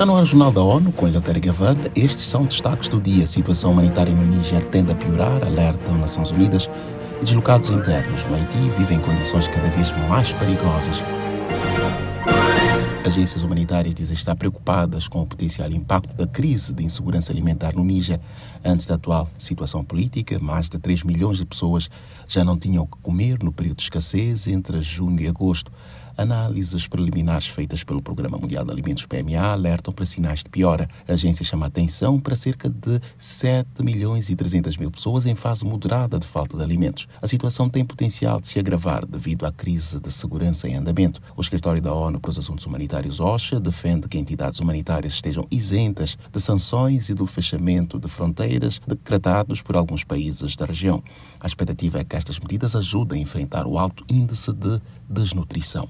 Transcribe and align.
Está 0.00 0.10
no 0.10 0.24
Jornal 0.24 0.50
da 0.50 0.62
ONU, 0.62 0.92
com 0.92 1.06
Eleutério 1.06 1.42
Gavarda. 1.42 1.92
Estes 1.94 2.26
são 2.26 2.46
destaques 2.46 2.88
do 2.88 2.98
dia. 2.98 3.24
A 3.24 3.26
situação 3.26 3.70
humanitária 3.70 4.14
no 4.14 4.24
Níger 4.24 4.64
tende 4.64 4.92
a 4.92 4.94
piorar, 4.94 5.44
alertam 5.44 5.98
Nações 5.98 6.30
Unidas. 6.30 6.70
Deslocados 7.22 7.68
internos 7.68 8.24
no 8.24 8.34
Haiti 8.34 8.70
vivem 8.78 8.96
em 8.96 9.00
condições 9.02 9.46
cada 9.48 9.68
vez 9.68 9.90
mais 10.08 10.32
perigosas. 10.32 11.02
Agências 13.04 13.42
humanitárias 13.42 13.94
dizem 13.94 14.14
estar 14.14 14.34
preocupadas 14.36 15.06
com 15.06 15.20
o 15.20 15.26
potencial 15.26 15.70
impacto 15.70 16.16
da 16.16 16.26
crise 16.26 16.72
de 16.72 16.82
insegurança 16.82 17.30
alimentar 17.30 17.74
no 17.74 17.84
Níger. 17.84 18.20
Antes 18.64 18.86
da 18.86 18.94
atual 18.94 19.28
situação 19.36 19.84
política, 19.84 20.38
mais 20.38 20.70
de 20.70 20.78
3 20.78 21.04
milhões 21.04 21.36
de 21.36 21.44
pessoas 21.44 21.90
já 22.26 22.42
não 22.42 22.58
tinham 22.58 22.84
o 22.84 22.86
que 22.86 22.96
comer 23.02 23.42
no 23.42 23.52
período 23.52 23.76
de 23.76 23.82
escassez 23.82 24.46
entre 24.46 24.80
junho 24.80 25.20
e 25.20 25.28
agosto. 25.28 25.70
Análises 26.20 26.86
preliminares 26.86 27.46
feitas 27.46 27.82
pelo 27.82 28.02
Programa 28.02 28.36
Mundial 28.36 28.62
de 28.62 28.70
Alimentos 28.70 29.06
PMA 29.06 29.40
alertam 29.40 29.90
para 29.90 30.04
sinais 30.04 30.40
de 30.40 30.50
piora. 30.50 30.86
A 31.08 31.14
agência 31.14 31.42
chama 31.42 31.64
atenção 31.64 32.20
para 32.20 32.36
cerca 32.36 32.68
de 32.68 33.00
7 33.16 33.82
milhões 33.82 34.28
e 34.28 34.36
300 34.36 34.76
mil 34.76 34.90
pessoas 34.90 35.24
em 35.24 35.34
fase 35.34 35.64
moderada 35.64 36.18
de 36.18 36.26
falta 36.26 36.58
de 36.58 36.62
alimentos. 36.62 37.08
A 37.22 37.26
situação 37.26 37.70
tem 37.70 37.86
potencial 37.86 38.38
de 38.38 38.48
se 38.48 38.58
agravar 38.58 39.06
devido 39.06 39.46
à 39.46 39.50
crise 39.50 39.98
de 39.98 40.12
segurança 40.12 40.68
em 40.68 40.74
andamento. 40.74 41.22
O 41.34 41.40
Escritório 41.40 41.80
da 41.80 41.94
ONU 41.94 42.20
para 42.20 42.32
os 42.32 42.38
Assuntos 42.38 42.66
Humanitários 42.66 43.18
OSHA 43.18 43.58
defende 43.58 44.06
que 44.06 44.18
entidades 44.18 44.60
humanitárias 44.60 45.14
estejam 45.14 45.46
isentas 45.50 46.18
de 46.30 46.38
sanções 46.38 47.08
e 47.08 47.14
do 47.14 47.26
fechamento 47.26 47.98
de 47.98 48.08
fronteiras 48.08 48.78
decretados 48.86 49.62
por 49.62 49.74
alguns 49.74 50.04
países 50.04 50.54
da 50.54 50.66
região. 50.66 51.02
A 51.40 51.46
expectativa 51.46 51.98
é 51.98 52.04
que 52.04 52.14
estas 52.14 52.38
medidas 52.38 52.76
ajudem 52.76 53.20
a 53.20 53.22
enfrentar 53.22 53.66
o 53.66 53.78
alto 53.78 54.04
índice 54.06 54.52
de 54.52 54.82
desnutrição. 55.08 55.88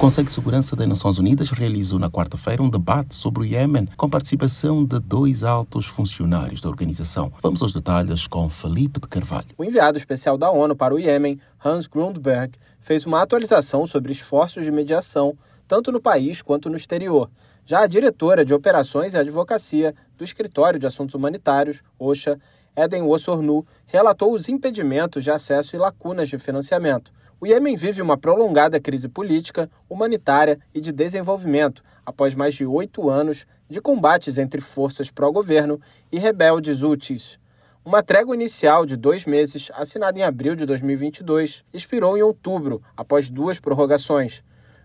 Conselho 0.00 0.28
de 0.28 0.32
Segurança 0.32 0.74
das 0.74 0.88
Nações 0.88 1.18
Unidas 1.18 1.50
realizou 1.50 1.98
na 1.98 2.08
quarta-feira 2.08 2.62
um 2.62 2.70
debate 2.70 3.14
sobre 3.14 3.42
o 3.42 3.44
Iêmen 3.44 3.86
com 3.98 4.08
participação 4.08 4.82
de 4.82 4.98
dois 4.98 5.44
altos 5.44 5.84
funcionários 5.84 6.62
da 6.62 6.70
organização. 6.70 7.30
Vamos 7.42 7.60
aos 7.60 7.70
detalhes 7.70 8.26
com 8.26 8.48
Felipe 8.48 8.98
de 8.98 9.06
Carvalho. 9.06 9.48
O 9.58 9.62
enviado 9.62 9.98
especial 9.98 10.38
da 10.38 10.50
ONU 10.50 10.74
para 10.74 10.94
o 10.94 10.98
Iêmen, 10.98 11.38
Hans 11.62 11.86
Grundberg, 11.86 12.54
fez 12.80 13.04
uma 13.04 13.20
atualização 13.20 13.86
sobre 13.86 14.10
esforços 14.10 14.64
de 14.64 14.70
mediação 14.70 15.36
tanto 15.68 15.92
no 15.92 16.00
país 16.00 16.40
quanto 16.40 16.70
no 16.70 16.76
exterior. 16.76 17.30
Já 17.66 17.80
a 17.80 17.86
diretora 17.86 18.42
de 18.42 18.54
Operações 18.54 19.12
e 19.12 19.18
Advocacia 19.18 19.94
do 20.16 20.24
Escritório 20.24 20.80
de 20.80 20.86
Assuntos 20.86 21.14
Humanitários, 21.14 21.82
OSHA, 21.98 22.40
Eden 22.82 23.02
Ossornu, 23.02 23.66
relatou 23.84 24.32
os 24.32 24.48
impedimentos 24.48 25.22
de 25.22 25.30
acesso 25.30 25.76
e 25.76 25.78
lacunas 25.78 26.28
de 26.28 26.38
financiamento. 26.38 27.12
O 27.38 27.46
Iêmen 27.46 27.76
vive 27.76 28.00
uma 28.00 28.16
prolongada 28.16 28.80
crise 28.80 29.08
política, 29.08 29.70
humanitária 29.88 30.58
e 30.74 30.80
de 30.80 30.92
desenvolvimento, 30.92 31.82
após 32.04 32.34
mais 32.34 32.54
de 32.54 32.64
oito 32.64 33.10
anos 33.10 33.46
de 33.68 33.80
combates 33.80 34.38
entre 34.38 34.60
forças 34.60 35.10
pró-governo 35.10 35.80
e 36.10 36.18
rebeldes 36.18 36.82
úteis. 36.82 37.38
Uma 37.84 38.02
trégua 38.02 38.34
inicial 38.34 38.84
de 38.84 38.96
dois 38.96 39.24
meses, 39.24 39.70
assinada 39.74 40.18
em 40.18 40.22
abril 40.22 40.54
de 40.54 40.66
2022, 40.66 41.64
expirou 41.72 42.16
em 42.16 42.22
outubro, 42.22 42.82
após 42.96 43.30
duas 43.30 43.58
prorrogações. 43.58 44.42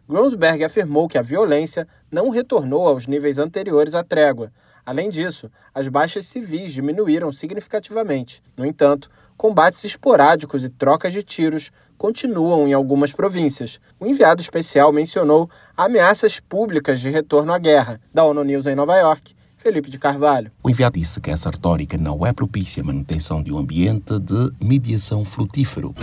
Gronsberg 0.08 0.64
afirmou 0.64 1.08
que 1.08 1.18
a 1.18 1.22
violência 1.22 1.88
não 2.12 2.30
retornou 2.30 2.88
aos 2.88 3.08
níveis 3.08 3.40
anteriores 3.40 3.96
à 3.96 4.04
trégua. 4.04 4.52
Além 4.86 5.10
disso, 5.10 5.50
as 5.74 5.88
baixas 5.88 6.28
civis 6.28 6.72
diminuíram 6.72 7.32
significativamente. 7.32 8.44
No 8.56 8.64
entanto, 8.66 9.10
combates 9.36 9.84
esporádicos 9.84 10.64
e 10.64 10.70
trocas 10.70 11.12
de 11.12 11.24
tiros 11.24 11.72
continuam 11.98 12.68
em 12.68 12.74
algumas 12.74 13.12
províncias. 13.12 13.80
O 14.00 14.06
enviado 14.06 14.42
especial 14.42 14.92
mencionou 14.92 15.50
ameaças 15.76 16.40
públicas 16.40 17.00
de 17.00 17.10
retorno 17.10 17.52
à 17.52 17.58
guerra. 17.58 18.00
Da 18.14 18.24
ONU 18.24 18.44
News 18.44 18.68
em 18.68 18.76
Nova 18.76 18.96
York, 18.98 19.34
Felipe 19.58 19.90
de 19.90 19.98
Carvalho. 19.98 20.52
O 20.62 20.70
enviado 20.70 21.00
disse 21.00 21.20
que 21.20 21.32
essa 21.32 21.50
retórica 21.50 21.98
não 21.98 22.24
é 22.24 22.32
propícia 22.32 22.84
à 22.84 22.86
manutenção 22.86 23.42
de 23.42 23.52
um 23.52 23.58
ambiente 23.58 24.20
de 24.20 24.52
mediação 24.60 25.26
frutífero. 25.26 25.96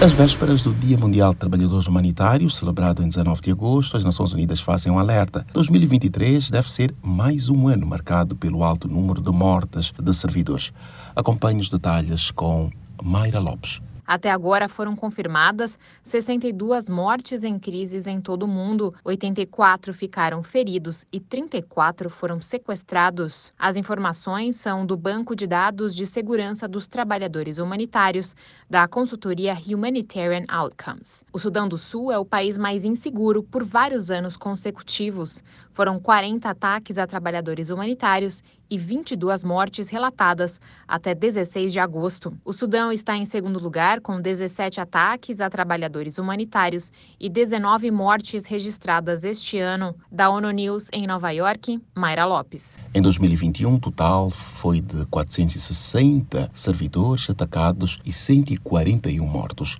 Às 0.00 0.12
vésperas 0.12 0.62
do 0.62 0.72
Dia 0.72 0.96
Mundial 0.96 1.32
de 1.32 1.40
Trabalhadores 1.40 1.88
Humanitários, 1.88 2.56
celebrado 2.56 3.02
em 3.02 3.08
19 3.08 3.40
de 3.42 3.50
agosto, 3.50 3.96
as 3.96 4.04
Nações 4.04 4.32
Unidas 4.32 4.60
fazem 4.60 4.92
um 4.92 4.98
alerta. 4.98 5.44
2023 5.52 6.52
deve 6.52 6.70
ser 6.70 6.94
mais 7.02 7.48
um 7.48 7.66
ano 7.66 7.84
marcado 7.84 8.36
pelo 8.36 8.62
alto 8.62 8.86
número 8.86 9.20
de 9.20 9.32
mortes 9.32 9.92
de 10.00 10.14
servidores. 10.14 10.72
Acompanhe 11.16 11.60
os 11.60 11.68
detalhes 11.68 12.30
com 12.30 12.70
Mayra 13.02 13.40
Lopes. 13.40 13.80
Até 14.08 14.30
agora 14.30 14.70
foram 14.70 14.96
confirmadas 14.96 15.78
62 16.02 16.88
mortes 16.88 17.44
em 17.44 17.58
crises 17.58 18.06
em 18.06 18.22
todo 18.22 18.44
o 18.44 18.48
mundo, 18.48 18.94
84 19.04 19.92
ficaram 19.92 20.42
feridos 20.42 21.04
e 21.12 21.20
34 21.20 22.08
foram 22.08 22.40
sequestrados. 22.40 23.52
As 23.58 23.76
informações 23.76 24.56
são 24.56 24.86
do 24.86 24.96
Banco 24.96 25.36
de 25.36 25.46
Dados 25.46 25.94
de 25.94 26.06
Segurança 26.06 26.66
dos 26.66 26.86
Trabalhadores 26.86 27.58
Humanitários 27.58 28.34
da 28.70 28.88
consultoria 28.88 29.54
Humanitarian 29.54 30.46
Outcomes. 30.48 31.22
O 31.30 31.38
Sudão 31.38 31.68
do 31.68 31.76
Sul 31.76 32.10
é 32.10 32.18
o 32.18 32.24
país 32.24 32.56
mais 32.56 32.86
inseguro 32.86 33.42
por 33.42 33.62
vários 33.62 34.10
anos 34.10 34.38
consecutivos. 34.38 35.44
Foram 35.78 36.00
40 36.00 36.50
ataques 36.50 36.98
a 36.98 37.06
trabalhadores 37.06 37.70
humanitários 37.70 38.42
e 38.68 38.76
22 38.76 39.44
mortes 39.44 39.88
relatadas 39.88 40.60
até 40.88 41.14
16 41.14 41.72
de 41.72 41.78
agosto. 41.78 42.36
O 42.44 42.52
Sudão 42.52 42.90
está 42.90 43.16
em 43.16 43.24
segundo 43.24 43.60
lugar, 43.60 44.00
com 44.00 44.20
17 44.20 44.80
ataques 44.80 45.40
a 45.40 45.48
trabalhadores 45.48 46.18
humanitários 46.18 46.90
e 47.20 47.30
19 47.30 47.92
mortes 47.92 48.44
registradas 48.44 49.22
este 49.22 49.60
ano. 49.60 49.94
Da 50.10 50.28
ONU 50.28 50.50
News 50.50 50.88
em 50.92 51.06
Nova 51.06 51.30
York, 51.30 51.80
Mayra 51.94 52.24
Lopes. 52.26 52.76
Em 52.92 53.00
2021, 53.00 53.76
o 53.76 53.78
total 53.78 54.30
foi 54.30 54.80
de 54.80 55.06
460 55.06 56.50
servidores 56.52 57.30
atacados 57.30 58.00
e 58.04 58.12
141 58.12 59.24
mortos. 59.24 59.78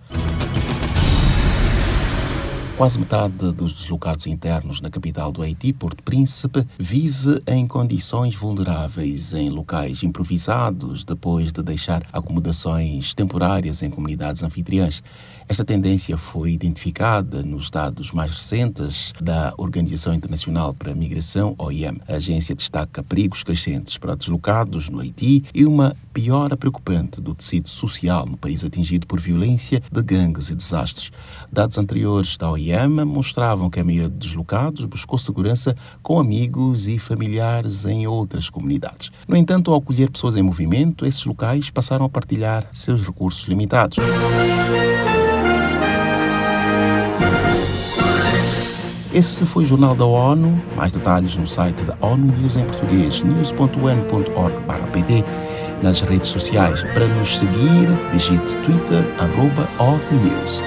Quase 2.79 2.97
metade 2.97 3.51
dos 3.51 3.73
deslocados 3.73 4.29
internos 4.29 4.81
na 4.81 4.89
capital 4.89 5.33
do 5.33 5.43
Haiti, 5.43 5.73
Porto 5.73 6.01
Príncipe, 6.01 6.65
vive 6.79 7.43
em 7.45 7.67
condições 7.67 8.37
vulneráveis 8.37 9.35
em 9.35 9.51
locais 9.51 10.05
improvisados 10.05 11.03
depois 11.03 11.53
de 11.53 11.61
deixar 11.61 12.07
acomodações 12.13 13.15
temporárias 13.15 13.83
em 13.83 13.91
comunidades 13.91 14.45
anfitriãs. 14.45 15.03
Esta 15.49 15.65
tendência 15.65 16.17
foi 16.17 16.53
identificada 16.53 17.43
nos 17.43 17.69
dados 17.69 18.13
mais 18.13 18.31
recentes 18.31 19.13
da 19.21 19.53
Organização 19.57 20.15
Internacional 20.15 20.73
para 20.73 20.93
a 20.93 20.95
Migração, 20.95 21.57
OIM. 21.59 22.01
A 22.07 22.15
agência 22.15 22.55
destaca 22.55 23.03
perigos 23.03 23.43
crescentes 23.43 23.99
para 23.99 24.15
deslocados 24.15 24.89
no 24.89 25.01
Haiti 25.01 25.43
e 25.53 25.67
uma 25.67 25.97
piora 26.13 26.57
preocupante 26.57 27.21
do 27.21 27.35
tecido 27.35 27.69
social 27.69 28.25
no 28.27 28.37
país 28.37 28.65
atingido 28.65 29.07
por 29.07 29.19
violência 29.19 29.83
de 29.91 30.03
gangues 30.03 30.51
e 30.51 30.55
desastres. 30.55 31.11
Dados 31.51 31.79
anteriores 31.79 32.37
da 32.37 32.51
OIM 32.51 32.68
mostravam 33.05 33.71
que 33.71 33.81
a 33.81 33.85
maioria 33.85 34.09
de 34.09 34.17
deslocados 34.17 34.85
buscou 34.85 35.19
segurança 35.19 35.75
com 36.03 36.19
amigos 36.19 36.89
e 36.89 36.99
familiares 36.99 37.85
em 37.85 38.07
outras 38.07 38.51
comunidades. 38.51 39.11
No 39.27 39.37
entanto, 39.37 39.71
ao 39.71 39.79
acolher 39.79 40.11
pessoas 40.11 40.37
em 40.37 40.43
movimento, 40.43 41.07
esses 41.07 41.25
locais 41.25 41.71
passaram 41.71 42.05
a 42.05 42.09
partilhar 42.09 42.69
seus 42.73 43.03
recursos 43.03 43.47
limitados. 43.49 43.99
Esse 49.13 49.45
foi 49.47 49.65
o 49.65 49.67
Jornal 49.67 49.95
da 49.95 50.05
ONU. 50.05 50.63
Mais 50.77 50.93
detalhes 50.93 51.35
no 51.37 51.47
site 51.47 51.83
da 51.83 51.97
ONU 52.01 52.27
News 52.37 52.57
em 52.57 52.65
português, 52.65 53.23
news.un.org.pt, 53.23 55.25
nas 55.83 56.03
redes 56.03 56.29
sociais. 56.29 56.83
Para 56.83 57.09
nos 57.09 57.39
seguir, 57.39 57.89
digite 58.13 58.55
Twitter, 58.65 59.05
arroba 59.19 59.67
ONU 59.79 60.23
News. 60.23 60.63